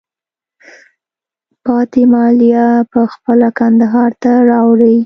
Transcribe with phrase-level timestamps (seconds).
[1.65, 4.97] پاتې مالیه په خپله کندهار ته راوړئ.